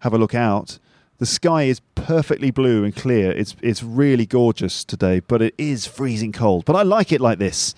[0.00, 0.78] have a look out.
[1.18, 3.32] The sky is perfectly blue and clear.
[3.32, 6.66] It's it's really gorgeous today, but it is freezing cold.
[6.66, 7.74] But I like it like this.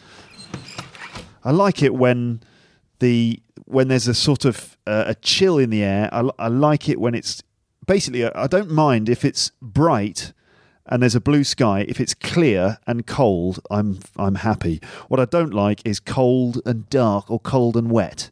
[1.45, 2.41] I like it when
[2.99, 6.09] the when there's a sort of a chill in the air.
[6.13, 7.43] I, I like it when it's
[7.87, 8.25] basically.
[8.25, 10.33] I don't mind if it's bright
[10.89, 11.85] and there's a blue sky.
[11.87, 14.81] If it's clear and cold, I'm I'm happy.
[15.09, 18.31] What I don't like is cold and dark or cold and wet.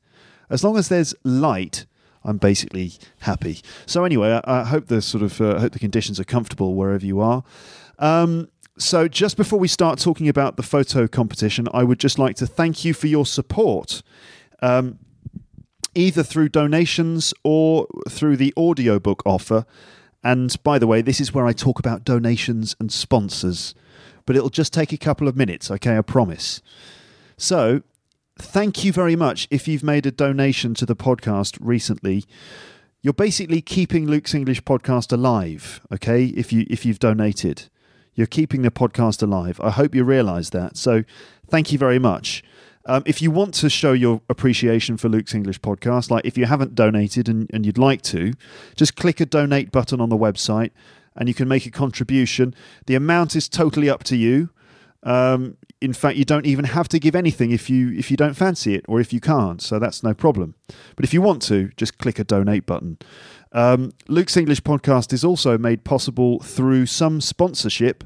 [0.49, 1.87] As long as there's light,
[2.25, 3.61] I'm basically happy.
[3.85, 7.05] So anyway, I, I hope the sort of uh, hope the conditions are comfortable wherever
[7.05, 7.45] you are.
[7.99, 12.37] Um, so just before we start talking about the photo competition, I would just like
[12.37, 14.03] to thank you for your support.
[14.61, 14.99] Um,
[15.97, 19.65] either through donations or through the audiobook offer.
[20.23, 23.75] And by the way, this is where I talk about donations and sponsors,
[24.27, 25.97] but it'll just take a couple of minutes, okay?
[25.97, 26.61] I promise.
[27.37, 27.83] So,
[28.39, 32.25] thank you very much if you've made a donation to the podcast recently.
[33.03, 36.27] You're basically keeping Luke's English podcast alive, okay?
[36.27, 37.65] If you if you've donated,
[38.15, 39.61] you're keeping the podcast alive.
[39.63, 40.77] I hope you realize that.
[40.77, 41.05] So,
[41.49, 42.43] thank you very much.
[42.89, 46.47] Um, if you want to show your appreciation for Luke's English podcast, like if you
[46.47, 48.33] haven't donated and, and you'd like to,
[48.77, 50.71] just click a donate button on the website
[51.17, 52.55] and you can make a contribution.
[52.87, 54.51] The amount is totally up to you.
[55.03, 58.35] Um, in fact, you don't even have to give anything if you if you don't
[58.35, 59.61] fancy it or if you can't.
[59.61, 60.55] So that's no problem.
[60.95, 62.99] But if you want to, just click a donate button.
[63.53, 68.05] Um, Luke's English podcast is also made possible through some sponsorship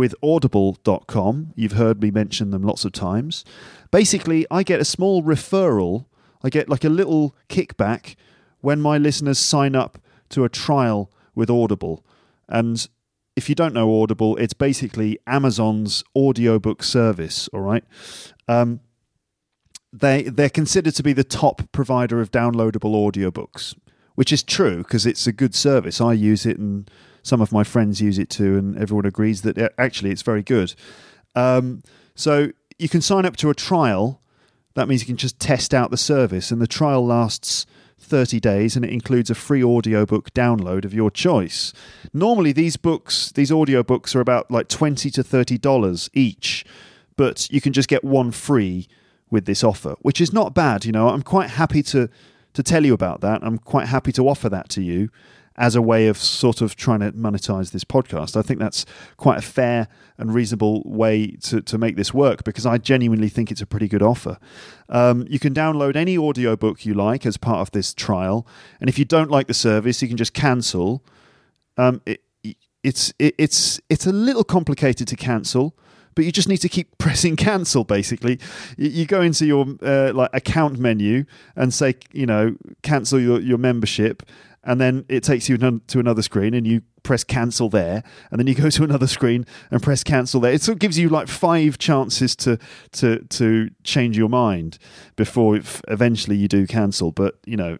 [0.00, 1.52] with audible.com.
[1.56, 3.44] You've heard me mention them lots of times.
[3.90, 6.06] Basically, I get a small referral,
[6.42, 8.14] I get like a little kickback
[8.62, 9.98] when my listeners sign up
[10.30, 12.02] to a trial with Audible.
[12.48, 12.88] And
[13.36, 17.84] if you don't know Audible, it's basically Amazon's audiobook service, all right?
[18.48, 18.80] Um,
[19.92, 23.74] they they're considered to be the top provider of downloadable audiobooks,
[24.14, 26.00] which is true because it's a good service.
[26.00, 26.90] I use it and
[27.22, 30.42] some of my friends use it too, and everyone agrees that it, actually it's very
[30.42, 30.74] good.
[31.34, 31.82] Um,
[32.14, 34.20] so you can sign up to a trial.
[34.74, 37.66] That means you can just test out the service, and the trial lasts
[38.00, 41.72] 30 days and it includes a free audiobook download of your choice.
[42.12, 46.64] Normally these books, these audiobooks are about like 20 to 30 dollars each,
[47.16, 48.88] but you can just get one free
[49.30, 51.10] with this offer, which is not bad, you know.
[51.10, 52.08] I'm quite happy to
[52.52, 53.44] to tell you about that.
[53.44, 55.10] I'm quite happy to offer that to you
[55.60, 58.34] as a way of sort of trying to monetize this podcast.
[58.34, 58.86] I think that's
[59.18, 63.50] quite a fair and reasonable way to, to make this work because I genuinely think
[63.50, 64.38] it's a pretty good offer.
[64.88, 68.46] Um, you can download any audiobook you like as part of this trial.
[68.80, 71.04] And if you don't like the service, you can just cancel.
[71.76, 72.22] Um, it,
[72.82, 75.76] it's it, it's it's a little complicated to cancel
[76.14, 78.38] but you just need to keep pressing cancel basically
[78.78, 81.24] you, go into your uh, like account menu
[81.56, 84.22] and say you know cancel your, your membership
[84.64, 88.46] and then it takes you to another screen and you press cancel there and then
[88.46, 91.28] you go to another screen and press cancel there it sort of gives you like
[91.28, 92.58] five chances to
[92.92, 94.76] to to change your mind
[95.16, 95.58] before
[95.88, 97.78] eventually you do cancel but you know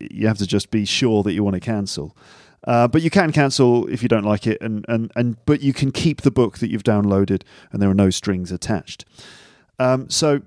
[0.00, 2.16] you have to just be sure that you want to cancel.
[2.64, 5.72] Uh, but you can cancel if you don't like it, and, and, and but you
[5.72, 7.42] can keep the book that you've downloaded,
[7.72, 9.04] and there are no strings attached.
[9.78, 10.42] Um, so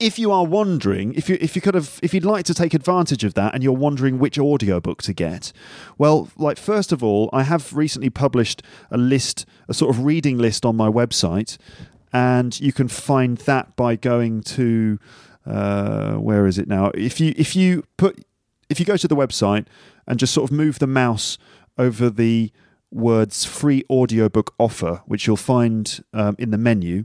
[0.00, 2.72] if you are wondering, if you if you could have if you'd like to take
[2.72, 5.52] advantage of that and you're wondering which audiobook to get,
[5.96, 10.38] well, like first of all, I have recently published a list, a sort of reading
[10.38, 11.58] list on my website,
[12.12, 14.98] and you can find that by going to
[15.44, 16.90] uh, where is it now?
[16.94, 18.24] If you if you put
[18.68, 19.66] if you go to the website
[20.06, 21.38] and just sort of move the mouse
[21.76, 22.52] over the
[22.90, 27.04] words free audiobook offer, which you'll find um, in the menu,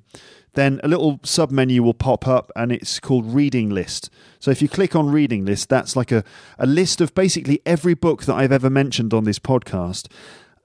[0.54, 4.10] then a little sub menu will pop up and it's called reading list.
[4.40, 6.24] So if you click on reading list, that's like a,
[6.60, 10.08] a list of basically every book that I've ever mentioned on this podcast.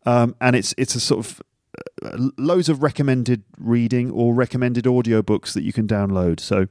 [0.05, 1.43] Um, and it's it's a sort of
[2.03, 6.41] uh, loads of recommended reading or recommended audiobooks that you can download.
[6.41, 6.67] So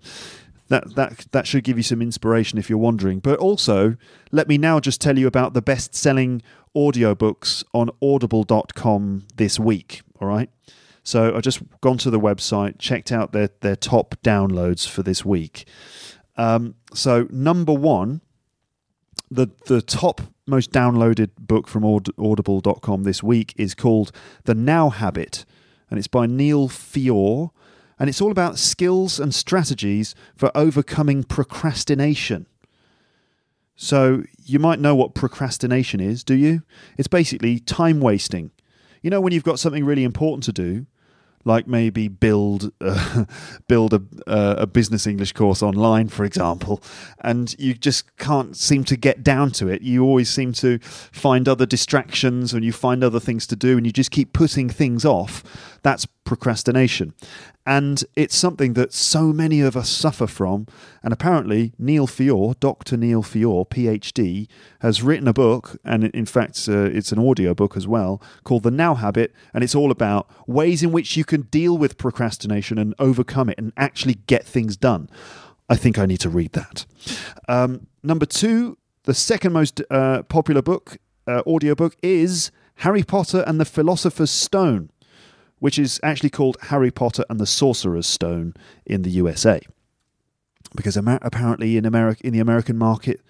[0.70, 3.20] that that that should give you some inspiration if you're wondering.
[3.20, 3.96] But also,
[4.32, 6.42] let me now just tell you about the best-selling
[6.76, 10.50] audiobooks on audible.com this week, all right?
[11.08, 15.24] So I've just gone to the website, checked out their, their top downloads for this
[15.24, 15.66] week.
[16.36, 18.20] Um, so number one,
[19.32, 24.12] the the top most downloaded book from audible.com this week is called
[24.44, 25.46] The Now Habit,
[25.90, 27.52] and it's by Neil Fiore,
[27.98, 32.48] and it's all about skills and strategies for overcoming procrastination.
[33.78, 36.64] So you might know what procrastination is, do you?
[36.98, 38.52] It's basically time wasting.
[39.02, 40.86] You know when you've got something really important to do,
[41.48, 43.26] like maybe build uh,
[43.68, 46.84] build a, uh, a business English course online, for example,
[47.22, 49.82] and you just can't seem to get down to it.
[49.82, 53.86] You always seem to find other distractions and you find other things to do, and
[53.86, 55.44] you just keep putting things off.
[55.82, 57.14] That's procrastination.
[57.66, 60.68] And it's something that so many of us suffer from.
[61.02, 62.98] And apparently, Neil Fiore, Dr.
[62.98, 64.48] Neil Fiore, PhD,
[64.82, 68.64] has written a book, and in fact, uh, it's an audio book as well, called
[68.64, 69.34] The Now Habit.
[69.54, 73.58] And it's all about ways in which you can deal with procrastination and overcome it
[73.58, 75.10] and actually get things done.
[75.70, 76.86] I think I need to read that.
[77.48, 82.52] Um, number two, the second most uh, popular book, uh, audiobook, is
[82.82, 84.90] Harry Potter and the Philosopher's Stone
[85.60, 88.54] which is actually called Harry Potter and the Sorcerer's Stone
[88.86, 89.62] in the USA.
[90.76, 93.22] Because Amer- apparently in America, in the American market,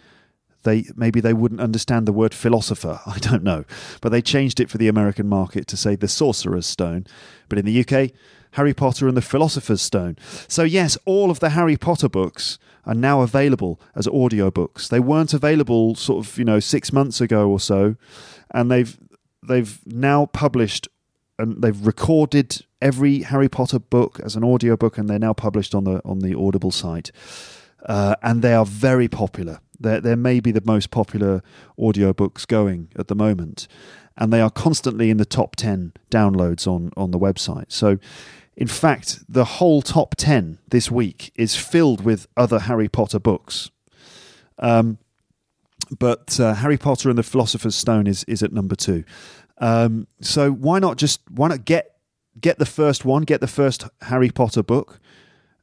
[0.63, 2.99] they maybe they wouldn't understand the word philosopher.
[3.05, 3.63] I don't know,
[4.01, 7.05] but they changed it for the American market to say the Sorcerer's Stone.
[7.47, 8.11] But in the UK,
[8.51, 10.17] Harry Potter and the Philosopher's Stone.
[10.47, 14.87] So yes, all of the Harry Potter books are now available as audiobooks.
[14.89, 17.95] They weren't available sort of, you know, 6 months ago or so,
[18.51, 18.97] and they've
[19.47, 20.87] they've now published
[21.39, 25.83] and they've recorded every Harry Potter book as an audiobook and they're now published on
[25.83, 27.11] the on the Audible site.
[27.85, 29.59] Uh, and they are very popular.
[29.79, 31.41] They're, they're maybe the most popular
[31.79, 33.67] audiobooks going at the moment.
[34.17, 37.71] And they are constantly in the top 10 downloads on, on the website.
[37.71, 37.99] So,
[38.55, 43.69] in fact, the whole top 10 this week is filled with other Harry Potter books.
[44.57, 44.97] Um,
[45.99, 49.03] but uh, Harry Potter and the Philosopher's Stone is, is at number two.
[49.59, 51.95] Um, so why not just why not get
[52.39, 54.99] get the first one, get the first Harry Potter book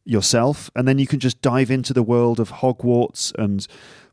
[0.05, 3.67] yourself, and then you can just dive into the world of Hogwarts and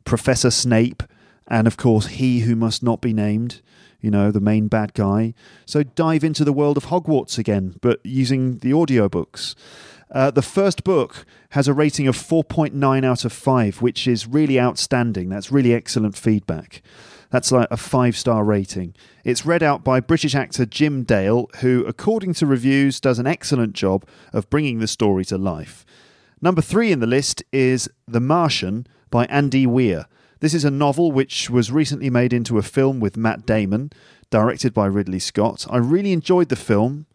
[0.04, 1.02] Professor Snape,
[1.48, 3.60] and of course he who must not be named.
[4.00, 5.32] You know, the main bad guy.
[5.64, 9.54] So dive into the world of Hogwarts again, but using the audiobooks.
[10.10, 14.60] Uh, the first book has a rating of 4.9 out of 5, which is really
[14.60, 15.28] outstanding.
[15.28, 16.82] That's really excellent feedback.
[17.32, 18.94] That's like a five star rating.
[19.24, 23.72] It's read out by British actor Jim Dale, who, according to reviews, does an excellent
[23.72, 25.86] job of bringing the story to life.
[26.42, 30.08] Number three in the list is The Martian by Andy Weir.
[30.40, 33.92] This is a novel which was recently made into a film with Matt Damon,
[34.28, 35.66] directed by Ridley Scott.
[35.70, 37.06] I really enjoyed the film.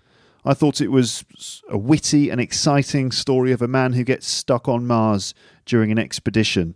[0.43, 1.25] I thought it was
[1.69, 5.99] a witty and exciting story of a man who gets stuck on Mars during an
[5.99, 6.75] expedition.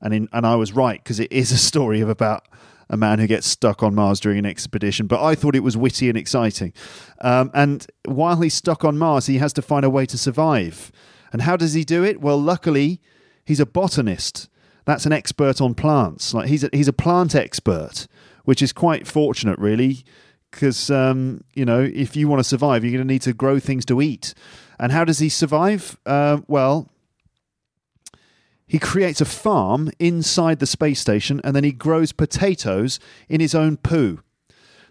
[0.00, 2.46] And in, and I was right because it is a story of about
[2.90, 5.06] a man who gets stuck on Mars during an expedition.
[5.06, 6.74] But I thought it was witty and exciting.
[7.20, 10.90] Um, and while he's stuck on Mars, he has to find a way to survive.
[11.32, 12.20] And how does he do it?
[12.20, 13.00] Well, luckily,
[13.44, 14.48] he's a botanist.
[14.84, 16.34] That's an expert on plants.
[16.34, 18.08] Like he's a, he's a plant expert,
[18.44, 20.04] which is quite fortunate, really,
[20.50, 23.60] because um, you know if you want to survive, you're going to need to grow
[23.60, 24.34] things to eat.
[24.80, 25.96] And how does he survive?
[26.04, 26.88] Uh, well,
[28.70, 33.52] he creates a farm inside the space station and then he grows potatoes in his
[33.52, 34.20] own poo.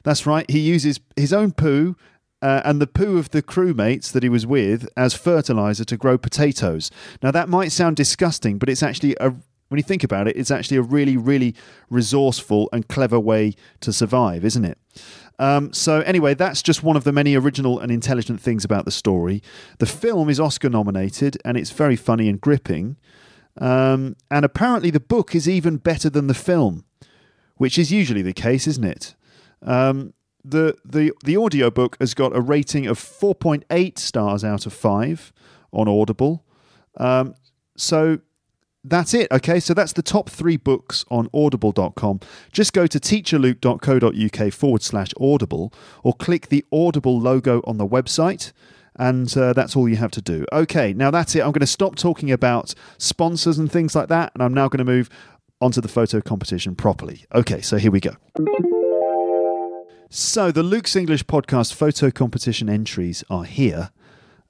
[0.04, 1.96] That's right, he uses his own poo
[2.42, 6.18] uh, and the poo of the crewmates that he was with as fertilizer to grow
[6.18, 6.92] potatoes.
[7.24, 9.30] Now, that might sound disgusting, but it's actually a,
[9.70, 11.56] When you think about it, it's actually a really, really
[11.90, 14.78] resourceful and clever way to survive, isn't it?
[15.38, 18.92] Um, so, anyway, that's just one of the many original and intelligent things about the
[18.92, 19.42] story.
[19.78, 22.98] The film is Oscar nominated and it's very funny and gripping.
[23.60, 26.86] Um, and apparently, the book is even better than the film,
[27.58, 29.16] which is usually the case, isn't it?
[29.62, 30.14] Um,
[30.44, 35.34] the the the audiobook has got a rating of 4.8 stars out of 5
[35.74, 36.46] on Audible.
[36.98, 37.36] Um,
[37.76, 38.20] so
[38.84, 39.28] that's it.
[39.32, 42.22] Okay, so that's the top three books on audible.com.
[42.52, 45.74] Just go to teacherluke.co.uk forward slash audible
[46.04, 48.54] or click the Audible logo on the website.
[49.00, 50.46] And uh, that's all you have to do.
[50.52, 51.40] Okay, now that's it.
[51.40, 54.32] I'm going to stop talking about sponsors and things like that.
[54.34, 55.10] And I'm now going to move
[55.62, 57.26] onto the photo competition properly.
[57.34, 58.12] Okay, so here we go.
[60.10, 63.92] So the Luke's English podcast photo competition entries are here.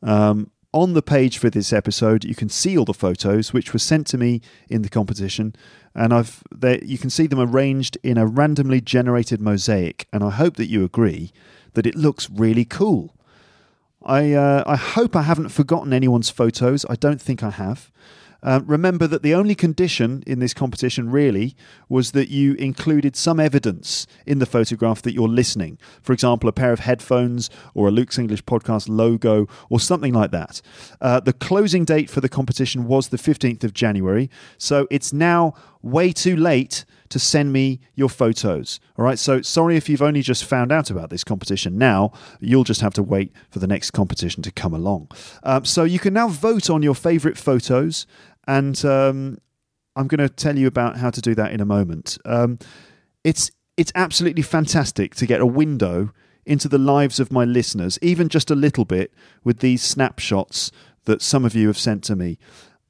[0.02, 3.80] Um, on the page for this episode, you can see all the photos which were
[3.80, 5.56] sent to me in the competition,
[5.96, 10.08] and I've they, you can see them arranged in a randomly generated mosaic.
[10.14, 11.32] And I hope that you agree
[11.74, 13.16] that it looks really cool.
[14.04, 16.86] I uh, I hope I haven't forgotten anyone's photos.
[16.90, 17.92] I don't think I have.
[18.42, 21.56] Uh, remember that the only condition in this competition really
[21.90, 25.78] was that you included some evidence in the photograph that you're listening.
[26.02, 30.32] For example, a pair of headphones or a Luke's English podcast logo or something like
[30.32, 30.62] that.
[31.02, 35.54] Uh, the closing date for the competition was the 15th of January, so it's now
[35.82, 38.80] way too late to send me your photos.
[38.98, 42.12] All right, so sorry if you've only just found out about this competition now.
[42.40, 45.10] You'll just have to wait for the next competition to come along.
[45.44, 48.06] Um, so you can now vote on your favorite photos,
[48.48, 49.40] and um,
[49.96, 52.18] I'm going to tell you about how to do that in a moment.
[52.26, 52.60] Um,
[53.24, 56.12] it's it's absolutely fantastic to get a window
[56.46, 59.14] into the lives of my listeners, even just a little bit,
[59.44, 60.72] with these snapshots
[61.06, 62.38] that some of you have sent to me.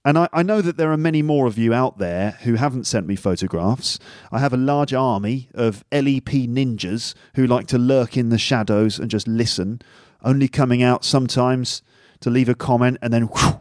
[0.06, 2.88] And I, I, know that there are many more of you out there who haven't
[2.88, 4.00] sent me photographs.
[4.32, 8.98] I have a large army of LEP ninjas who like to lurk in the shadows
[8.98, 9.82] and just listen,
[10.24, 11.82] only coming out sometimes
[12.22, 13.60] to leave a comment and then whew,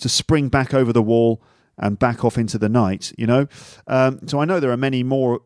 [0.00, 1.42] to spring back over the wall
[1.78, 3.46] and back off into the night, you know?
[3.86, 5.40] Um, so I know there are many more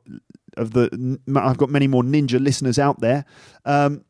[0.57, 3.25] of the, I've got many more ninja listeners out there.
[3.65, 4.05] Um,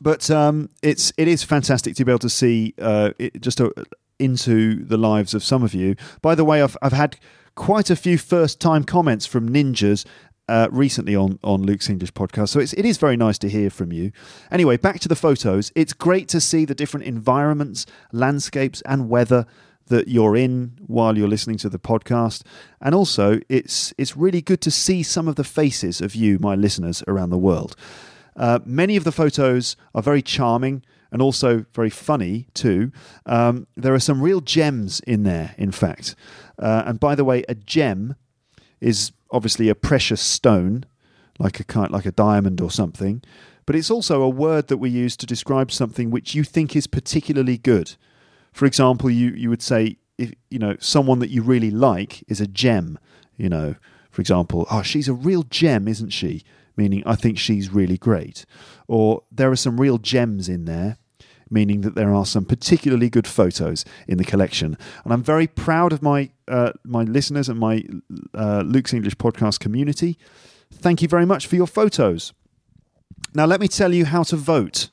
[0.00, 3.72] but um, it's it is fantastic to be able to see uh, it, just a,
[4.18, 5.96] into the lives of some of you.
[6.22, 7.16] By the way, I've, I've had
[7.54, 10.04] quite a few first time comments from ninjas
[10.48, 12.48] uh, recently on, on Luke's English podcast.
[12.50, 14.12] So it's, it is very nice to hear from you.
[14.50, 15.70] Anyway, back to the photos.
[15.74, 19.46] It's great to see the different environments, landscapes, and weather
[19.88, 22.42] that you're in while you're listening to the podcast.
[22.80, 26.54] And also, it's, it's really good to see some of the faces of you, my
[26.54, 27.74] listeners, around the world.
[28.38, 32.92] Uh, many of the photos are very charming and also very funny too.
[33.26, 36.14] Um, there are some real gems in there, in fact.
[36.58, 38.14] Uh, and by the way, a gem
[38.80, 40.84] is obviously a precious stone,
[41.38, 43.22] like a kind, like a diamond or something.
[43.66, 46.86] But it's also a word that we use to describe something which you think is
[46.86, 47.96] particularly good.
[48.52, 52.40] For example, you you would say if you know someone that you really like is
[52.40, 52.98] a gem.
[53.36, 53.74] You know,
[54.10, 56.44] for example, oh, she's a real gem, isn't she?
[56.78, 58.46] Meaning I think she's really great.
[58.86, 60.96] Or there are some real gems in there,
[61.50, 64.78] meaning that there are some particularly good photos in the collection.
[65.04, 67.84] And I'm very proud of my uh, my listeners and my
[68.34, 70.16] uh, Luke's English podcast community.
[70.72, 72.32] Thank you very much for your photos.
[73.34, 74.90] Now, let me tell you how to vote.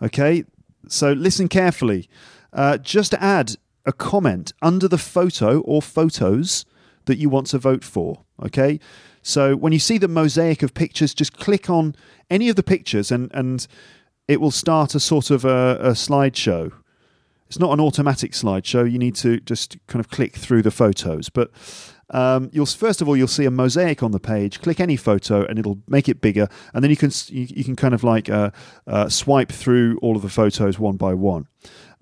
[0.00, 0.44] Okay,
[0.88, 2.08] so listen carefully.
[2.52, 6.64] Uh, just add a comment under the photo or photos
[7.06, 8.24] that you want to vote for.
[8.44, 8.78] Okay,
[9.22, 11.94] so when you see the mosaic of pictures, just click on
[12.28, 13.66] any of the pictures and, and
[14.28, 16.72] it will start a sort of a, a slideshow.
[17.46, 18.90] It's not an automatic slideshow.
[18.90, 21.28] You need to just kind of click through the photos.
[21.28, 21.50] But
[22.12, 24.60] um, you'll first of all you'll see a mosaic on the page.
[24.60, 27.76] Click any photo and it'll make it bigger, and then you can you, you can
[27.76, 28.50] kind of like uh,
[28.86, 31.46] uh, swipe through all of the photos one by one.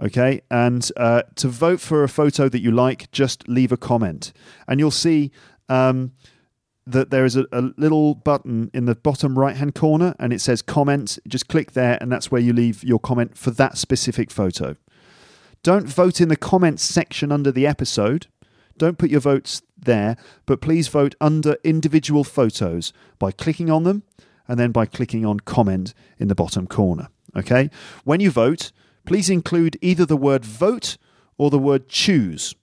[0.00, 4.32] Okay, and uh, to vote for a photo that you like, just leave a comment,
[4.68, 5.30] and you'll see.
[5.68, 6.12] Um,
[6.86, 10.40] that there is a, a, little button in the bottom right hand corner and it
[10.40, 11.18] says comment.
[11.28, 14.76] Just click there, and that's where you leave your comment for that specific photo.
[15.62, 18.26] Don't vote in the comments section under the episode.
[18.78, 24.02] Don't put your votes there, but please vote under individual photos by clicking on them
[24.48, 27.08] and then by clicking on comment in the bottom corner.
[27.36, 27.70] Okay?
[28.04, 28.72] When you vote,
[29.04, 30.96] please include either the word vote
[31.36, 32.54] or the word choose.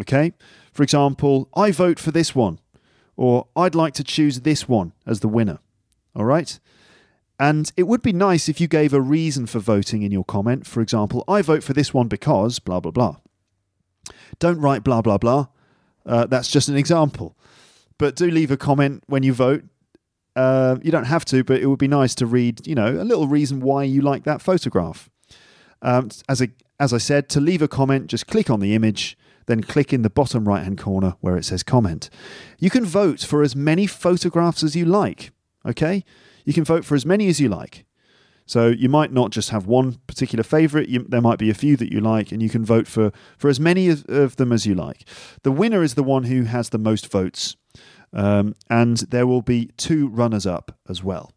[0.00, 0.32] Okay?
[0.72, 2.60] For example, I vote for this one
[3.16, 5.58] or I'd like to choose this one as the winner.
[6.14, 6.58] All right?
[7.38, 10.66] And it would be nice if you gave a reason for voting in your comment.
[10.66, 13.16] For example, I vote for this one because blah, blah, blah.
[14.38, 15.48] Don't write blah, blah, blah.
[16.06, 17.36] Uh, that's just an example.
[17.98, 19.64] But do leave a comment when you vote.
[20.34, 23.04] Uh, you don't have to, but it would be nice to read, you know, a
[23.04, 25.08] little reason why you like that photograph.
[25.82, 29.16] Um, as, a, as I said, to leave a comment, just click on the image,
[29.46, 32.10] then click in the bottom right hand corner where it says comment.
[32.58, 35.30] You can vote for as many photographs as you like,
[35.64, 36.04] okay?
[36.44, 37.84] You can vote for as many as you like.
[38.46, 40.88] So you might not just have one particular favorite.
[40.88, 43.48] You, there might be a few that you like, and you can vote for for
[43.48, 45.04] as many of, of them as you like.
[45.42, 47.56] The winner is the one who has the most votes,
[48.12, 51.32] um, and there will be two runners up as well.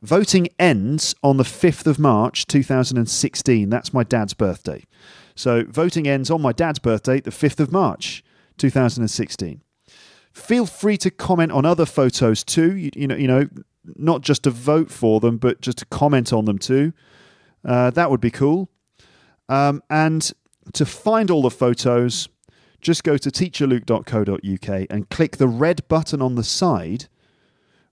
[0.00, 3.70] Voting ends on the 5th of March 2016.
[3.70, 4.84] That's my dad's birthday.
[5.34, 8.22] So voting ends on my dad's birthday, the 5th of March
[8.58, 9.62] 2016.
[10.32, 12.76] Feel free to comment on other photos too.
[12.76, 13.48] You, you know, you know,
[13.96, 16.92] not just to vote for them, but just to comment on them too.
[17.64, 18.68] Uh, that would be cool.
[19.48, 20.32] Um, and
[20.72, 22.28] to find all the photos,
[22.80, 27.06] just go to teacherluke.co.uk and click the red button on the side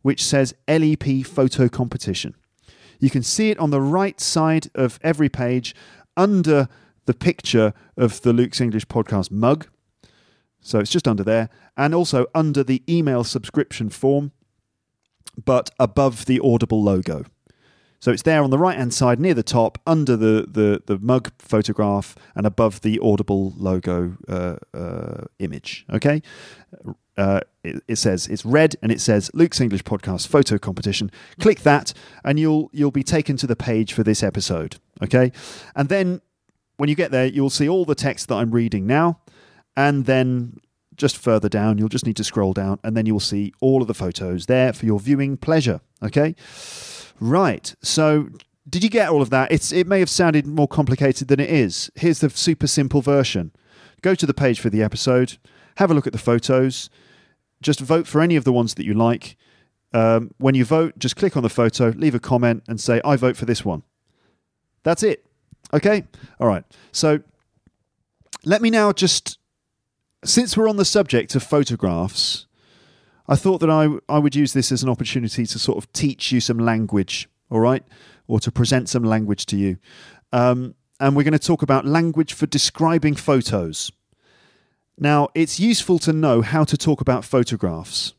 [0.03, 2.35] which says LEP Photo Competition.
[2.99, 5.75] You can see it on the right side of every page
[6.17, 6.69] under
[7.07, 9.67] the picture of the Luke's English podcast mug.
[10.61, 14.33] So it's just under there, and also under the email subscription form
[15.45, 17.25] but above the Audible logo.
[18.01, 20.99] So it's there on the right hand side near the top, under the, the, the
[20.99, 25.87] mug photograph, and above the Audible logo uh, uh, image.
[25.93, 26.21] Okay?
[27.17, 31.13] Uh, it, it, says it's red and it says Luke's English Podcast Photo Competition.
[31.39, 31.93] Click that,
[32.25, 34.77] and you'll you'll be taken to the page for this episode.
[35.03, 35.31] Okay,
[35.77, 36.23] and then
[36.83, 39.21] when you get there, you'll see all the text that I'm reading now,
[39.77, 40.57] and then
[40.97, 43.87] just further down, you'll just need to scroll down and then you'll see all of
[43.87, 45.81] the photos there for your viewing pleasure.
[46.03, 46.35] Okay?
[47.21, 47.73] Right.
[47.83, 48.31] So,
[48.69, 49.53] did you get all of that?
[49.53, 51.89] It's, it may have sounded more complicated than it is.
[51.95, 53.53] Here's the super simple version
[54.01, 55.39] go to the page for the episode,
[55.77, 56.91] have a look at the photos,
[57.61, 59.37] just vote for any of the ones that you like.
[59.95, 63.15] Um, when you vote, just click on the photo, leave a comment, and say, I
[63.15, 63.85] vote for this one.
[64.83, 65.25] That's it.
[65.73, 66.05] Okay?
[66.41, 66.65] All right.
[66.93, 67.21] So,
[68.45, 69.39] let me now just
[70.25, 72.47] since we're on the subject of photographs,
[73.29, 76.33] I thought that I, I would use this as an opportunity to sort of teach
[76.33, 77.85] you some language, all right?
[78.27, 79.79] Or to present some language to you.
[80.33, 83.91] Um, and we're going to talk about language for describing photos.
[84.99, 88.15] Now, it's useful to know how to talk about photographs,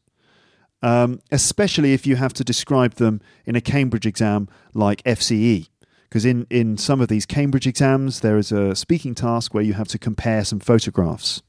[0.82, 5.70] um, especially if you have to describe them in a Cambridge exam like FCE.
[6.14, 9.74] Because in, in some of these Cambridge exams, there is a speaking task where you
[9.74, 11.42] have to compare some photographs.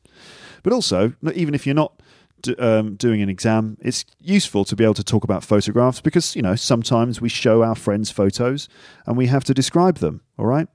[0.62, 2.00] But also, even if you're not
[2.58, 6.40] um, doing an exam, it's useful to be able to talk about photographs because, you
[6.40, 8.70] know, sometimes we show our friends photos
[9.04, 10.66] and we have to describe them, all right?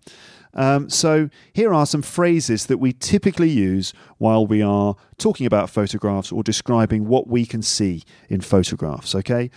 [0.53, 5.71] Um, so here are some phrases that we typically use while we are talking about
[5.71, 9.49] photographs or describing what we can see in photographs, okay?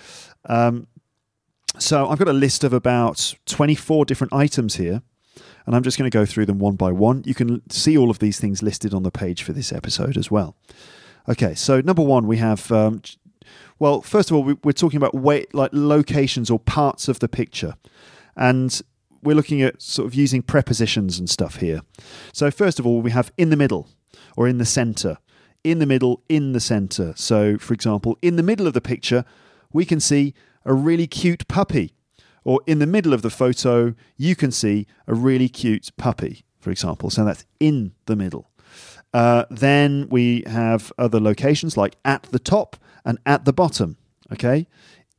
[0.46, 0.86] Um,
[1.78, 5.02] so I've got a list of about 24 different items here
[5.66, 7.22] and I'm just going to go through them one by one.
[7.24, 10.30] You can see all of these things listed on the page for this episode as
[10.30, 10.56] well.
[11.28, 12.70] Okay, so number one, we have.
[12.72, 13.02] Um,
[13.78, 17.28] well, first of all, we, are talking about way, like locations or parts of the
[17.28, 17.74] picture,
[18.36, 18.80] and
[19.22, 21.82] we're looking at sort of using prepositions and stuff here.
[22.32, 23.88] So first of all, we have in the middle
[24.36, 25.18] or in the center,
[25.62, 27.12] in the middle, in the center.
[27.16, 29.24] So, for example, in the middle of the picture,
[29.72, 31.94] we can see a really cute puppy
[32.44, 36.70] or in the middle of the photo, you can see a really cute puppy, for
[36.70, 37.10] example.
[37.10, 38.50] So that's in the middle.
[39.14, 43.96] Uh, then we have other locations like at the top and at the bottom.
[44.32, 44.66] Okay,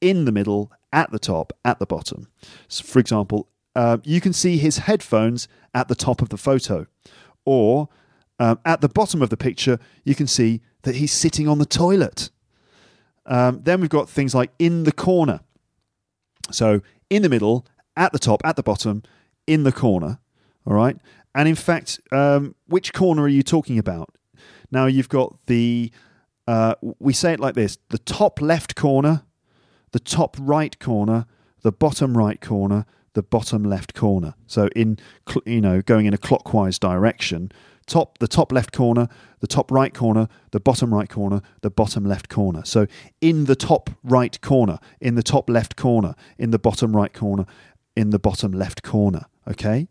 [0.01, 2.27] in the middle, at the top, at the bottom.
[2.67, 6.87] So for example, uh, you can see his headphones at the top of the photo,
[7.45, 7.89] or
[8.39, 11.65] um, at the bottom of the picture, you can see that he's sitting on the
[11.65, 12.31] toilet.
[13.25, 15.39] Um, then we've got things like in the corner.
[16.51, 19.03] So in the middle, at the top, at the bottom,
[19.47, 20.19] in the corner.
[20.65, 20.97] All right.
[21.35, 24.09] And in fact, um, which corner are you talking about?
[24.71, 25.91] Now you've got the,
[26.47, 29.23] uh, we say it like this the top left corner,
[29.91, 31.25] the top right corner,
[31.61, 34.33] the bottom right corner, the bottom left corner.
[34.47, 34.97] So in,
[35.45, 37.51] you know, going in a clockwise direction,
[37.85, 39.07] top the top left corner,
[39.39, 42.63] the top right corner, the bottom right corner, the bottom left corner.
[42.65, 42.87] So
[43.21, 47.45] in the top right corner, in the top left corner, in the bottom right corner,
[47.95, 49.25] in the bottom left corner.
[49.47, 49.87] Okay,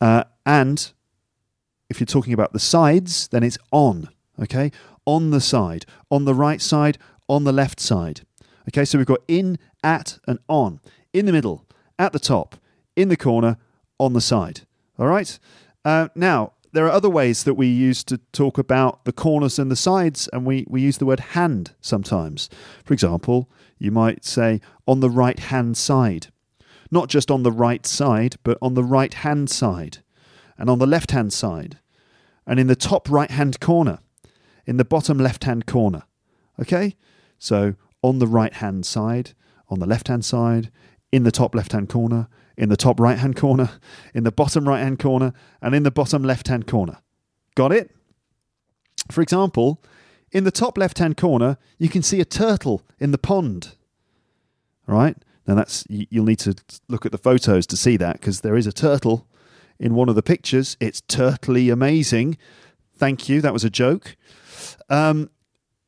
[0.00, 0.92] uh, and
[1.88, 4.08] if you're talking about the sides, then it's on.
[4.40, 4.72] Okay,
[5.04, 8.22] on the side, on the right side, on the left side.
[8.68, 10.80] Okay, so we've got in, at, and on.
[11.12, 11.66] In the middle,
[11.98, 12.56] at the top,
[12.94, 13.56] in the corner,
[13.98, 14.62] on the side.
[14.98, 15.38] All right.
[15.84, 19.70] Uh, now, there are other ways that we use to talk about the corners and
[19.70, 22.48] the sides, and we, we use the word hand sometimes.
[22.84, 26.28] For example, you might say on the right hand side.
[26.90, 29.98] Not just on the right side, but on the right hand side,
[30.58, 31.78] and on the left hand side,
[32.46, 33.98] and in the top right hand corner,
[34.66, 36.02] in the bottom left hand corner.
[36.60, 36.96] Okay?
[37.38, 39.32] So on the right hand side,
[39.68, 40.70] on the left hand side,
[41.12, 42.28] in the top left hand corner,
[42.60, 43.70] in the top right hand corner,
[44.12, 46.98] in the bottom right hand corner, and in the bottom left hand corner.
[47.54, 47.90] Got it?
[49.10, 49.82] For example,
[50.30, 53.76] in the top left hand corner, you can see a turtle in the pond.
[54.86, 55.16] All right?
[55.46, 56.54] Now that's you'll need to
[56.86, 59.26] look at the photos to see that because there is a turtle
[59.78, 60.76] in one of the pictures.
[60.80, 62.36] It's turtly amazing.
[62.94, 63.40] Thank you.
[63.40, 64.16] That was a joke.
[64.90, 65.30] Um,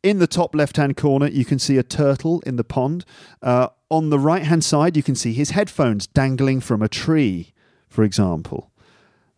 [0.02, 3.04] in the top left hand corner, you can see a turtle in the pond.
[3.40, 7.52] Uh, on the right hand side, you can see his headphones dangling from a tree,
[7.88, 8.70] for example.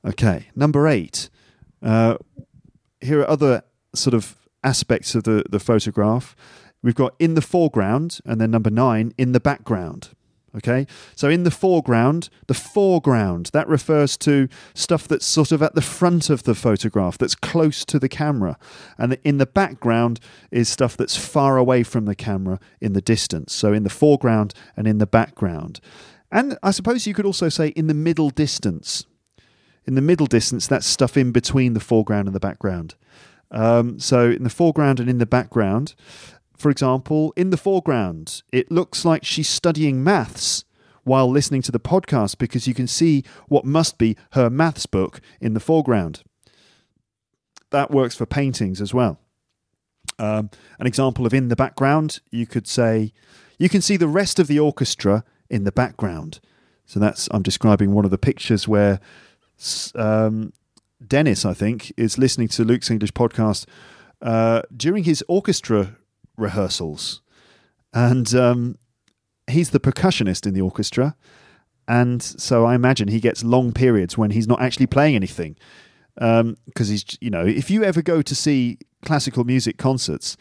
[0.04, 1.28] Okay, number eight.
[1.82, 2.16] Uh,
[3.00, 3.62] here are other
[3.94, 6.34] sort of aspects of the, the photograph.
[6.82, 10.10] We've got in the foreground, and then number nine, in the background.
[10.56, 10.86] Okay,
[11.16, 15.82] so in the foreground, the foreground, that refers to stuff that's sort of at the
[15.82, 18.56] front of the photograph, that's close to the camera.
[18.96, 20.20] And in the background
[20.52, 23.52] is stuff that's far away from the camera in the distance.
[23.52, 25.80] So in the foreground and in the background.
[26.30, 29.06] And I suppose you could also say in the middle distance.
[29.86, 32.94] In the middle distance, that's stuff in between the foreground and the background.
[33.50, 35.94] Um, so in the foreground and in the background,
[36.56, 40.64] for example, in the foreground, it looks like she's studying maths
[41.02, 45.20] while listening to the podcast because you can see what must be her maths book
[45.40, 46.22] in the foreground.
[47.70, 49.18] That works for paintings as well.
[50.18, 53.12] Um, an example of in the background, you could say,
[53.58, 56.40] you can see the rest of the orchestra in the background.
[56.86, 59.00] So that's, I'm describing one of the pictures where
[59.94, 60.52] um,
[61.06, 63.66] Dennis, I think, is listening to Luke's English podcast
[64.22, 65.96] uh, during his orchestra
[66.36, 67.22] rehearsals,
[67.92, 68.78] and um,
[69.48, 71.16] he's the percussionist in the orchestra,
[71.86, 75.56] and so I imagine he gets long periods when he's not actually playing anything,
[76.14, 80.36] because um, he's you know if you ever go to see classical music concerts,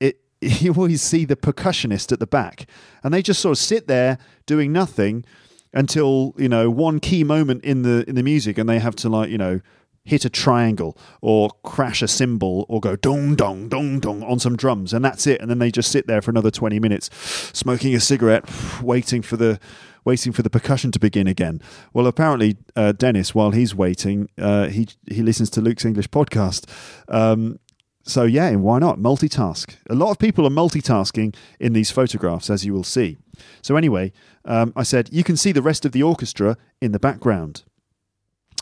[0.00, 2.66] it you always see the percussionist at the back,
[3.02, 5.24] and they just sort of sit there doing nothing
[5.72, 9.08] until you know one key moment in the in the music, and they have to
[9.08, 9.60] like you know
[10.04, 14.56] hit a triangle or crash a cymbal or go dong dong dong dong on some
[14.56, 15.40] drums and that's it.
[15.40, 17.10] And then they just sit there for another 20 minutes
[17.56, 18.44] smoking a cigarette
[18.82, 19.58] waiting for the
[20.04, 21.62] waiting for the percussion to begin again.
[21.94, 26.68] Well apparently uh, dennis while he's waiting uh, he he listens to luke's english podcast.
[27.08, 27.58] Um,
[28.02, 28.98] so yeah why not?
[28.98, 29.76] Multitask.
[29.88, 33.16] A lot of people are multitasking in these photographs as you will see.
[33.62, 34.12] So anyway
[34.44, 37.62] um, i said you can see the rest of the orchestra in the background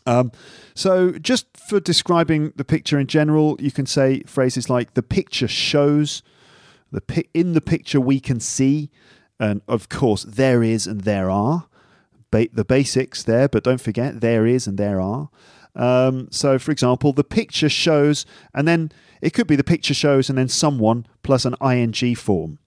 [0.07, 0.33] um,
[0.75, 5.49] so, just for describing the picture in general, you can say phrases like the picture
[5.49, 6.23] shows,
[6.91, 8.91] the pi- in the picture we can see,
[9.39, 11.67] and of course there is and there are,
[12.31, 13.49] ba- the basics there.
[13.49, 15.31] But don't forget there is and there are.
[15.75, 20.29] Um, so, for example, the picture shows, and then it could be the picture shows
[20.29, 22.59] and then someone plus an ing form.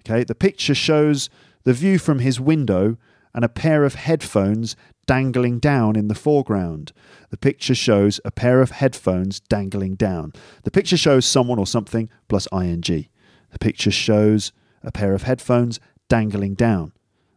[0.00, 1.30] Okay, the picture shows
[1.64, 2.96] the view from his window
[3.34, 6.92] and a pair of headphones dangling down in the foreground.
[7.30, 10.32] The picture shows a pair of headphones dangling down.
[10.62, 13.08] The picture shows someone or something plus ing.
[13.50, 16.92] The picture shows a pair of headphones dangling down.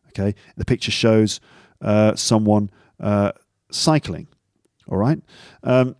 [0.10, 1.40] Okay, the picture shows
[1.82, 3.32] uh, someone uh,
[3.72, 4.28] cycling.
[4.88, 5.20] All right.
[5.64, 5.96] Um,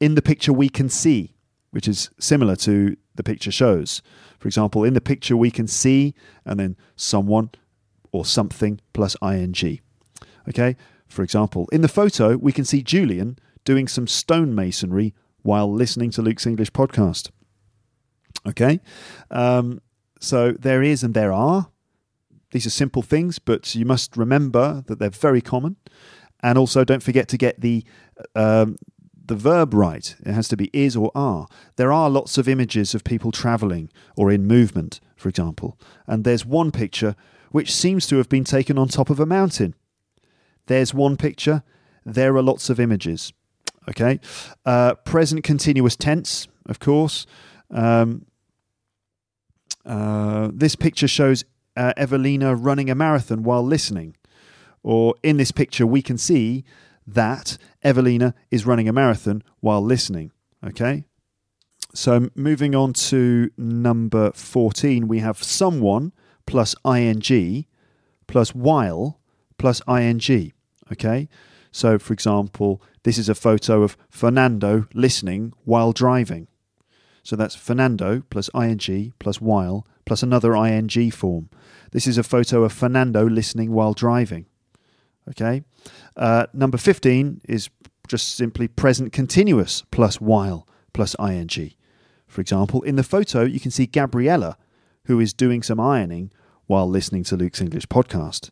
[0.00, 1.34] in the picture, we can see,
[1.70, 4.02] which is similar to the picture shows.
[4.38, 7.50] For example, in the picture, we can see, and then someone
[8.12, 9.80] or something plus ing.
[10.48, 16.10] Okay, for example, in the photo, we can see Julian doing some stonemasonry while listening
[16.12, 17.30] to Luke's English podcast.
[18.46, 18.80] Okay,
[19.30, 19.80] um,
[20.20, 21.70] so there is and there are.
[22.50, 25.76] These are simple things, but you must remember that they're very common.
[26.42, 27.84] And also, don't forget to get the
[28.34, 28.76] um,
[29.28, 30.16] the verb right.
[30.24, 31.46] It has to be is or are.
[31.76, 35.78] There are lots of images of people traveling or in movement, for example.
[36.06, 37.14] And there's one picture
[37.50, 39.74] which seems to have been taken on top of a mountain.
[40.66, 41.62] There's one picture,
[42.04, 43.32] there are lots of images.
[43.88, 44.20] Okay.
[44.66, 47.26] Uh, present continuous tense, of course.
[47.70, 48.26] Um,
[49.86, 51.44] uh, this picture shows
[51.76, 54.14] uh, Evelina running a marathon while listening.
[54.82, 56.64] Or in this picture, we can see
[57.06, 60.32] that Evelina is running a marathon while listening.
[60.64, 61.04] Okay.
[61.94, 66.12] So moving on to number 14, we have someone
[66.48, 67.66] plus ing
[68.26, 69.20] plus while
[69.58, 70.52] plus ing.
[70.90, 71.28] Okay,
[71.70, 76.48] So, for example, this is a photo of Fernando listening while driving.
[77.22, 81.50] So that's Fernando plus ing plus while plus another ing form.
[81.92, 84.46] This is a photo of Fernando listening while driving.
[85.28, 85.62] Okay.
[86.16, 87.68] Uh, number 15 is
[88.08, 91.72] just simply present continuous plus while plus ing.
[92.26, 94.56] For example, in the photo, you can see Gabriella,
[95.04, 96.30] who is doing some ironing
[96.68, 98.50] while listening to Luke's English podcast.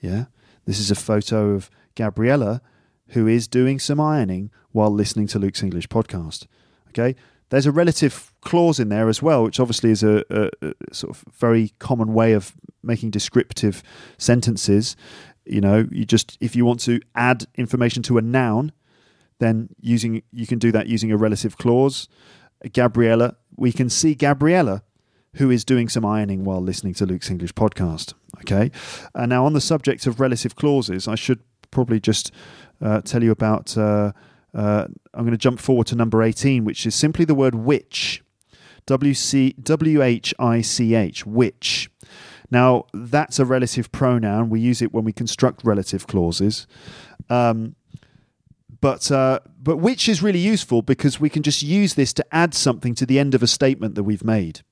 [0.00, 0.24] Yeah.
[0.64, 2.62] This is a photo of Gabriella,
[3.08, 6.46] who is doing some ironing while listening to Luke's English podcast.
[6.88, 7.14] Okay.
[7.50, 11.16] There's a relative clause in there as well, which obviously is a, a, a sort
[11.16, 13.82] of very common way of making descriptive
[14.16, 14.96] sentences.
[15.44, 18.72] You know, you just if you want to add information to a noun,
[19.38, 22.08] then using you can do that using a relative clause.
[22.72, 24.82] Gabriella, we can see Gabriella
[25.34, 28.14] who is doing some ironing while listening to Luke's English podcast.
[28.38, 28.70] Okay.
[29.14, 31.40] Uh, now, on the subject of relative clauses, I should
[31.70, 32.32] probably just
[32.80, 33.76] uh, tell you about.
[33.76, 34.12] Uh,
[34.54, 38.22] uh I'm going to jump forward to number 18, which is simply the word which.
[38.86, 41.90] W C W H I C H, which.
[42.50, 44.50] Now, that's a relative pronoun.
[44.50, 46.66] We use it when we construct relative clauses.
[47.28, 47.76] Um,
[48.80, 52.54] but uh, but which is really useful because we can just use this to add
[52.54, 54.62] something to the end of a statement that we've made.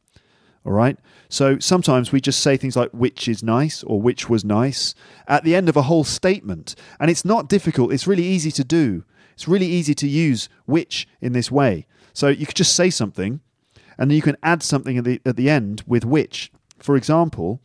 [0.68, 0.98] All right.
[1.30, 4.94] So sometimes we just say things like which is nice or which was nice
[5.26, 6.74] at the end of a whole statement.
[7.00, 7.90] And it's not difficult.
[7.90, 9.04] It's really easy to do.
[9.32, 11.86] It's really easy to use which in this way.
[12.12, 13.40] So you could just say something
[13.96, 16.52] and then you can add something at the, at the end with which.
[16.78, 17.62] For example,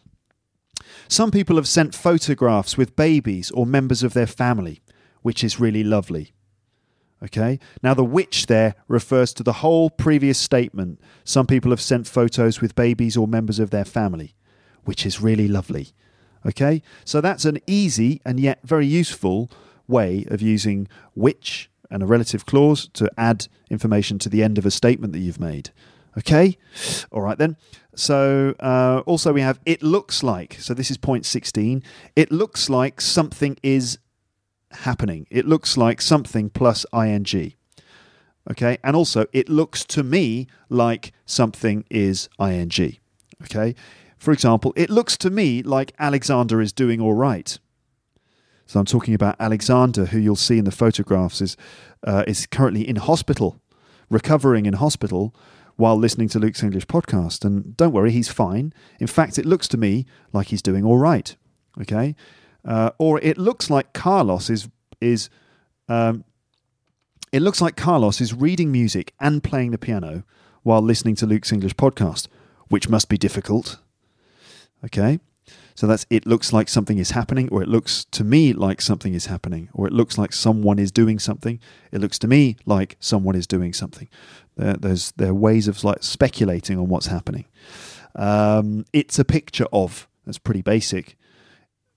[1.09, 4.81] some people have sent photographs with babies or members of their family
[5.23, 6.31] which is really lovely.
[7.23, 7.59] Okay.
[7.81, 10.99] Now, the which there refers to the whole previous statement.
[11.23, 14.35] Some people have sent photos with babies or members of their family,
[14.83, 15.89] which is really lovely.
[16.45, 16.81] Okay.
[17.05, 19.49] So that's an easy and yet very useful
[19.87, 24.65] way of using which and a relative clause to add information to the end of
[24.65, 25.69] a statement that you've made.
[26.17, 26.57] Okay.
[27.11, 27.55] All right then.
[27.95, 30.55] So uh, also we have it looks like.
[30.59, 31.83] So this is point 16.
[32.15, 33.99] It looks like something is
[34.77, 35.27] happening.
[35.29, 37.53] It looks like something plus ing.
[38.51, 42.97] Okay, and also it looks to me like something is ing.
[43.43, 43.75] Okay,
[44.17, 47.57] for example, it looks to me like Alexander is doing all right.
[48.65, 51.57] So I'm talking about Alexander, who you'll see in the photographs is
[52.05, 53.59] uh, is currently in hospital,
[54.09, 55.35] recovering in hospital
[55.75, 57.43] while listening to Luke's English podcast.
[57.43, 58.73] And don't worry, he's fine.
[58.99, 61.35] In fact, it looks to me like he's doing all right.
[61.81, 62.15] Okay,
[62.65, 64.69] uh, or it looks like Carlos is
[65.01, 65.29] is
[65.89, 66.23] um,
[67.31, 70.23] it looks like Carlos is reading music and playing the piano
[70.61, 72.27] while listening to Luke's English podcast,
[72.69, 73.79] which must be difficult.
[74.85, 75.19] Okay.
[75.75, 79.13] So that's it looks like something is happening, or it looks to me like something
[79.13, 81.59] is happening, or it looks like someone is doing something.
[81.91, 84.07] It looks to me like someone is doing something.
[84.55, 87.45] There, there's there are ways of like speculating on what's happening.
[88.15, 90.07] Um, it's a picture of.
[90.25, 91.17] That's pretty basic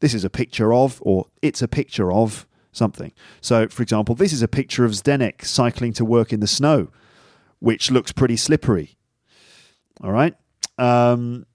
[0.01, 3.13] this is a picture of, or it's a picture of something.
[3.41, 6.89] So, for example, this is a picture of Zdenek cycling to work in the snow,
[7.59, 8.97] which looks pretty slippery.
[10.03, 10.35] All right.
[10.79, 11.47] Um,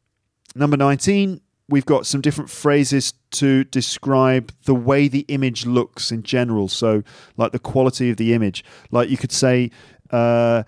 [0.55, 6.23] number 19, we've got some different phrases to describe the way the image looks in
[6.23, 6.67] general.
[6.67, 7.03] So,
[7.37, 8.63] like the quality of the image.
[8.89, 9.71] Like you could say,
[10.09, 10.63] uh,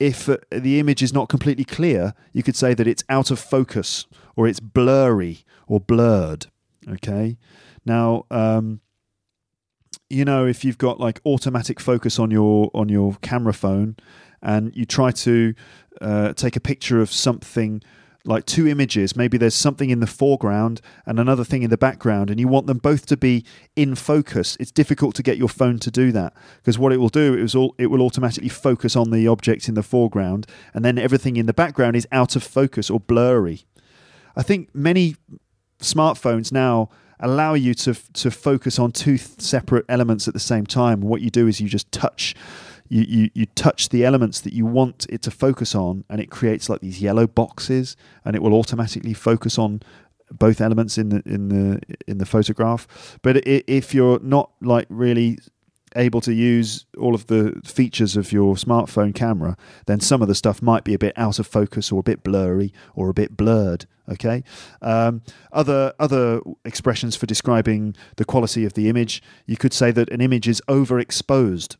[0.00, 3.38] if uh, the image is not completely clear, you could say that it's out of
[3.38, 6.46] focus or it's blurry or blurred.
[6.88, 7.38] Okay.
[7.84, 8.80] Now, um,
[10.10, 13.96] you know, if you've got like automatic focus on your on your camera phone,
[14.44, 15.54] and you try to
[16.00, 17.82] uh, take a picture of something
[18.26, 22.30] like two images maybe there's something in the foreground and another thing in the background
[22.30, 23.44] and you want them both to be
[23.76, 27.10] in focus it's difficult to get your phone to do that because what it will
[27.10, 30.96] do is all it will automatically focus on the object in the foreground and then
[30.98, 33.66] everything in the background is out of focus or blurry
[34.36, 35.16] i think many
[35.84, 36.88] smartphones now
[37.20, 41.00] allow you to to focus on two separate elements at the same time.
[41.00, 42.34] What you do is you just touch
[42.88, 46.30] you, you, you touch the elements that you want it to focus on and it
[46.30, 49.80] creates like these yellow boxes and it will automatically focus on
[50.30, 55.38] both elements in the in the in the photograph but if you're not like really
[55.96, 60.34] able to use all of the features of your smartphone camera, then some of the
[60.34, 63.36] stuff might be a bit out of focus or a bit blurry or a bit
[63.36, 63.86] blurred.
[64.08, 64.44] Okay.
[64.82, 70.10] Um, other other expressions for describing the quality of the image, you could say that
[70.10, 71.76] an image is overexposed.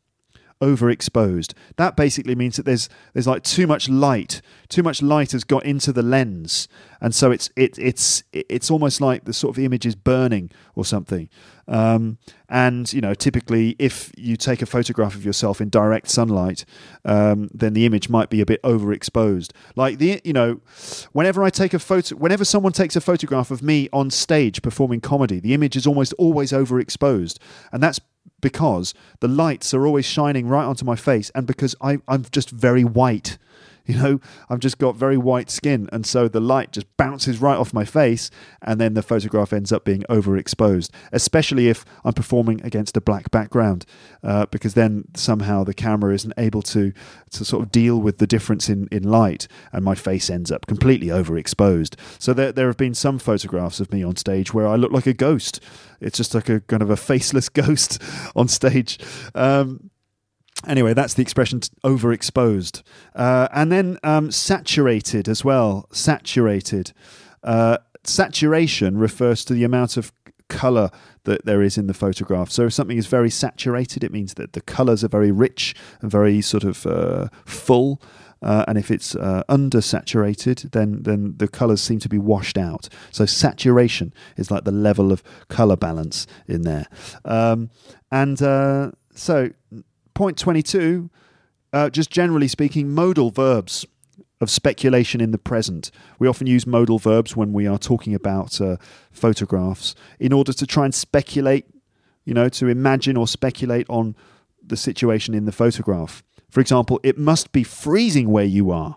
[0.63, 1.53] overexposed.
[1.77, 4.41] That basically means that there's there's like too much light.
[4.69, 6.69] Too much light has got into the lens,
[7.01, 10.85] and so it's it, it's it's almost like the sort of image is burning or
[10.85, 11.29] something.
[11.67, 16.65] Um, and you know, typically, if you take a photograph of yourself in direct sunlight,
[17.05, 19.53] um, then the image might be a bit overexposed.
[19.77, 20.61] Like the you know,
[21.13, 25.01] whenever I take a photo, whenever someone takes a photograph of me on stage performing
[25.01, 27.39] comedy, the image is almost always overexposed,
[27.73, 28.01] and that's
[28.41, 32.51] because the lights are always shining right onto my face, and because I, I'm just
[32.51, 33.39] very white.
[33.95, 37.57] You know, I've just got very white skin, and so the light just bounces right
[37.57, 38.31] off my face,
[38.63, 43.31] and then the photograph ends up being overexposed, especially if I'm performing against a black
[43.31, 43.85] background,
[44.23, 46.95] uh, because then somehow the camera isn't able to
[47.33, 50.67] to sort of deal with the difference in, in light, and my face ends up
[50.67, 51.97] completely overexposed.
[52.19, 55.07] So there there have been some photographs of me on stage where I look like
[55.07, 55.61] a ghost.
[56.01, 58.01] It's just like a kind of a faceless ghost
[58.35, 58.99] on stage.
[59.35, 59.91] Um,
[60.67, 62.83] anyway, that's the expression overexposed.
[63.15, 65.87] Uh, and then um, saturated as well.
[65.93, 66.93] Saturated.
[67.43, 70.13] Uh, saturation refers to the amount of
[70.49, 70.91] color
[71.25, 72.51] that there is in the photograph.
[72.51, 76.11] So if something is very saturated, it means that the colors are very rich and
[76.11, 78.01] very sort of uh, full.
[78.43, 82.91] Uh, and if it's uh, undersaturated, then then the colours seem to be washed out.
[83.11, 86.87] So saturation is like the level of colour balance in there.
[87.25, 87.71] Um,
[88.13, 89.51] and uh, so
[90.15, 91.11] point 22,
[91.73, 93.87] uh, just generally speaking, modal verbs
[94.41, 95.91] of speculation in the present.
[96.19, 98.77] We often use modal verbs when we are talking about uh,
[99.11, 101.67] photographs in order to try and speculate,
[102.25, 104.17] you know, to imagine or speculate on
[104.63, 106.23] the situation in the photograph.
[106.49, 108.97] For example, it must be freezing where you are.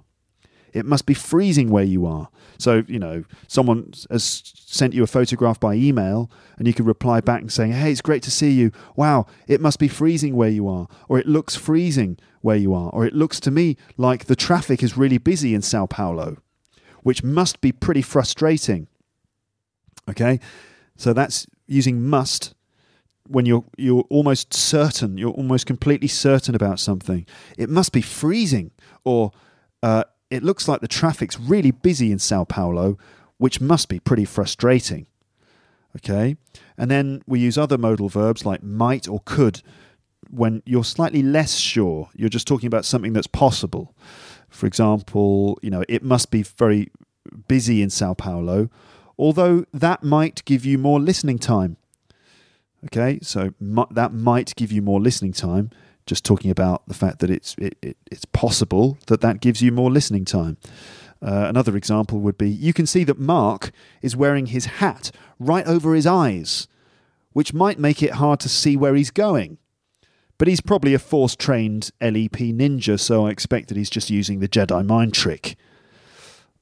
[0.73, 2.29] It must be freezing where you are.
[2.57, 7.21] So, you know, someone has sent you a photograph by email and you can reply
[7.21, 8.71] back and saying, Hey, it's great to see you.
[8.95, 10.87] Wow, it must be freezing where you are.
[11.07, 12.89] Or it looks freezing where you are.
[12.91, 16.37] Or it looks to me like the traffic is really busy in Sao Paulo,
[17.03, 18.87] which must be pretty frustrating.
[20.09, 20.39] Okay,
[20.95, 22.53] so that's using must
[23.27, 27.25] when you're you're almost certain, you're almost completely certain about something.
[27.57, 28.71] It must be freezing,
[29.03, 29.31] or
[29.83, 32.97] uh, it looks like the traffic's really busy in Sao Paulo,
[33.37, 35.07] which must be pretty frustrating.
[35.95, 36.37] Okay,
[36.77, 39.61] and then we use other modal verbs like might or could
[40.29, 42.09] when you're slightly less sure.
[42.15, 43.95] You're just talking about something that's possible.
[44.49, 46.91] For example, you know, it must be very
[47.47, 48.69] busy in Sao Paulo,
[49.17, 51.77] although that might give you more listening time.
[52.85, 53.53] Okay, so
[53.91, 55.71] that might give you more listening time.
[56.07, 59.71] Just talking about the fact that it's it, it, it's possible that that gives you
[59.71, 60.57] more listening time.
[61.21, 65.65] Uh, another example would be you can see that Mark is wearing his hat right
[65.67, 66.67] over his eyes,
[67.33, 69.57] which might make it hard to see where he's going.
[70.37, 74.39] But he's probably a force trained LEP ninja, so I expect that he's just using
[74.39, 75.57] the Jedi mind trick.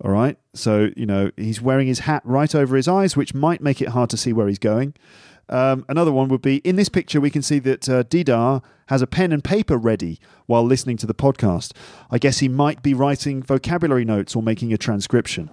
[0.03, 3.61] All right, so you know he's wearing his hat right over his eyes, which might
[3.61, 4.93] make it hard to see where he's going.
[5.49, 9.01] Um, another one would be in this picture, we can see that uh, Didar has
[9.01, 11.71] a pen and paper ready while listening to the podcast.
[12.09, 15.49] I guess he might be writing vocabulary notes or making a transcription.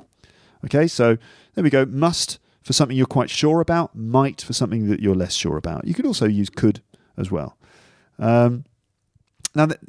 [0.64, 1.18] Okay, so
[1.54, 1.84] there we go.
[1.84, 5.86] Must for something you're quite sure about, might for something that you're less sure about.
[5.86, 6.80] You could also use could
[7.16, 7.56] as well.
[8.18, 8.64] Um,
[9.54, 9.80] now, that,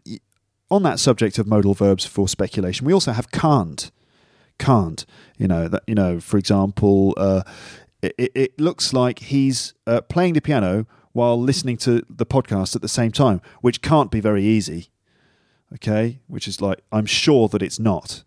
[0.70, 3.92] on that subject of modal verbs for speculation, we also have can't.
[4.60, 5.06] Can't.
[5.38, 5.84] You know that.
[5.88, 7.44] You know, for example, uh,
[8.04, 12.82] it, it looks like he's uh, playing the piano while listening to the podcast at
[12.82, 14.89] the same time, which can't be very easy.
[15.74, 18.24] Okay, which is like I'm sure that it's not.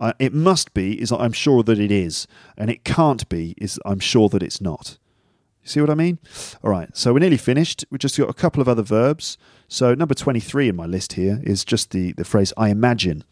[0.00, 3.78] Uh, it must be is I'm sure that it is, and it can't be is
[3.84, 4.98] I'm sure that it's not.
[5.62, 6.18] You see what I mean?
[6.64, 7.84] All right, so we're nearly finished.
[7.90, 9.38] We've just got a couple of other verbs.
[9.68, 13.22] So number 23 in my list here is just the, the phrase I imagine.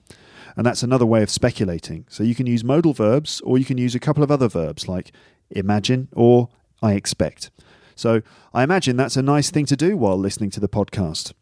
[0.57, 2.07] And that's another way of speculating.
[2.09, 4.89] So you can use modal verbs or you can use a couple of other verbs
[4.89, 5.11] like
[5.51, 6.49] imagine or
[6.83, 7.51] I expect.
[7.95, 8.23] So
[8.55, 11.33] I imagine that's a nice thing to do while listening to the podcast.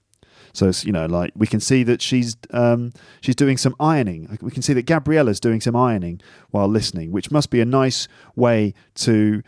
[0.52, 4.38] So you know, like we can see that she's um, she's doing some ironing.
[4.40, 8.08] We can see that Gabriella's doing some ironing while listening, which must be a nice
[8.34, 9.42] way to.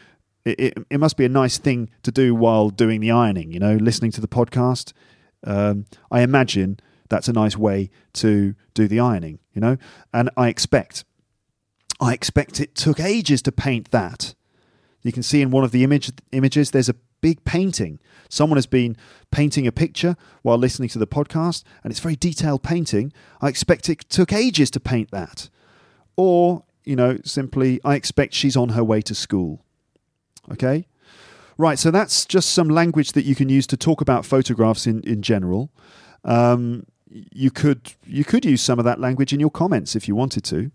[0.44, 3.53] It, it, must be a nice thing to do while doing the ironing.
[3.53, 4.92] You know, listening to the podcast.
[5.44, 9.38] Um, I imagine that's a nice way to do the ironing.
[9.52, 9.77] You know,
[10.15, 11.04] and I expect.
[12.00, 14.35] I expect it took ages to paint that.
[15.03, 17.98] You can see in one of the image, images there's a big painting.
[18.29, 18.96] Someone has been
[19.31, 23.13] painting a picture while listening to the podcast, and it's very detailed painting.
[23.40, 25.48] I expect it took ages to paint that.
[26.17, 29.65] Or, you know, simply, I expect she's on her way to school.
[30.51, 30.87] Okay?
[31.57, 35.03] Right, so that's just some language that you can use to talk about photographs in,
[35.03, 35.71] in general.
[36.25, 40.15] Um, you could you could use some of that language in your comments if you
[40.15, 40.71] wanted to.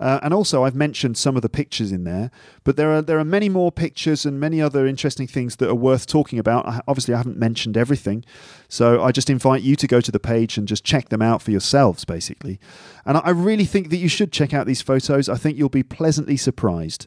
[0.00, 2.30] Uh, and also, I've mentioned some of the pictures in there,
[2.64, 5.74] but there are there are many more pictures and many other interesting things that are
[5.74, 6.66] worth talking about.
[6.66, 8.24] I, obviously, I haven't mentioned everything,
[8.68, 11.42] so I just invite you to go to the page and just check them out
[11.42, 12.58] for yourselves, basically.
[13.04, 15.28] And I, I really think that you should check out these photos.
[15.28, 17.06] I think you'll be pleasantly surprised.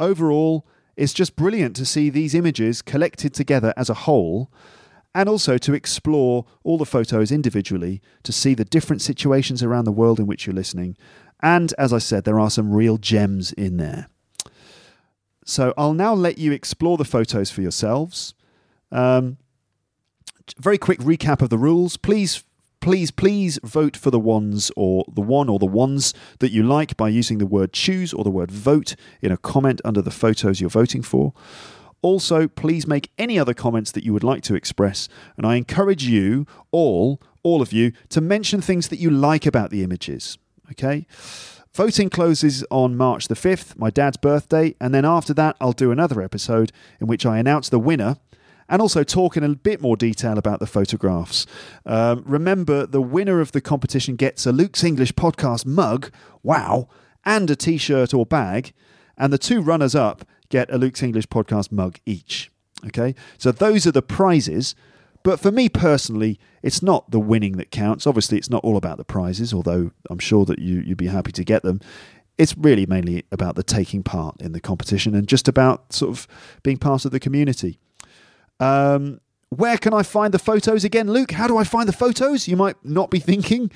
[0.00, 4.50] Overall, it's just brilliant to see these images collected together as a whole
[5.14, 9.92] and also to explore all the photos individually to see the different situations around the
[9.92, 10.96] world in which you're listening.
[11.42, 14.08] And as I said, there are some real gems in there.
[15.44, 18.34] So I'll now let you explore the photos for yourselves.
[18.92, 19.38] Um,
[20.58, 21.96] very quick recap of the rules.
[21.96, 22.44] Please,
[22.80, 26.96] please, please vote for the ones or the one or the ones that you like
[26.96, 30.60] by using the word choose or the word vote in a comment under the photos
[30.60, 31.32] you're voting for.
[32.02, 36.04] Also, please make any other comments that you would like to express, and I encourage
[36.04, 40.38] you all, all of you, to mention things that you like about the images.
[40.70, 41.06] Okay?
[41.74, 45.92] Voting closes on March the 5th, my dad's birthday, and then after that, I'll do
[45.92, 48.16] another episode in which I announce the winner
[48.70, 51.44] and also talk in a bit more detail about the photographs.
[51.84, 56.10] Um, remember, the winner of the competition gets a Luke's English podcast mug,
[56.42, 56.88] wow,
[57.24, 58.72] and a t shirt or bag,
[59.18, 62.50] and the two runners up get a Luke's English podcast mug each.
[62.86, 64.74] Okay, so those are the prizes.
[65.22, 68.06] But for me personally, it's not the winning that counts.
[68.06, 71.32] Obviously, it's not all about the prizes, although I'm sure that you, you'd be happy
[71.32, 71.80] to get them.
[72.38, 76.26] It's really mainly about the taking part in the competition and just about sort of
[76.62, 77.78] being part of the community.
[78.60, 79.20] Um,
[79.50, 81.32] where can I find the photos again, Luke?
[81.32, 82.48] How do I find the photos?
[82.48, 83.70] You might not be thinking.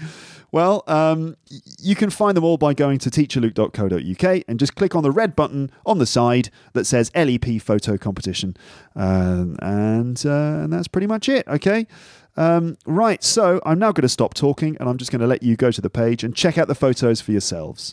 [0.55, 1.37] Well, um,
[1.81, 5.35] you can find them all by going to teacherluke.co.uk and just click on the red
[5.35, 8.57] button on the side that says LEP Photo Competition.
[8.95, 11.89] Um, and, uh, and that's pretty much it, okay?
[12.37, 15.43] Um, right, so I'm now going to stop talking and I'm just going to let
[15.43, 17.93] you go to the page and check out the photos for yourselves.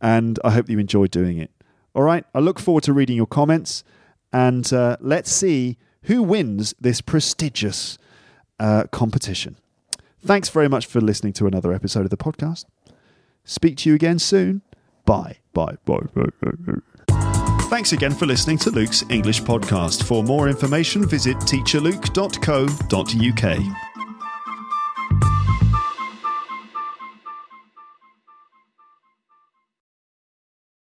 [0.00, 1.50] And I hope you enjoyed doing it.
[1.92, 3.82] All right, I look forward to reading your comments
[4.32, 7.98] and uh, let's see who wins this prestigious
[8.60, 9.56] uh, competition.
[10.26, 12.64] Thanks very much for listening to another episode of the podcast.
[13.44, 14.62] Speak to you again soon.
[15.04, 15.36] Bye.
[15.54, 15.76] Bye.
[15.84, 16.00] Bye.
[16.14, 16.24] Bye.
[16.42, 16.50] bye.
[17.68, 20.02] Thanks again for listening to Luke's English podcast.
[20.02, 23.85] For more information, visit teacherluke.co.uk.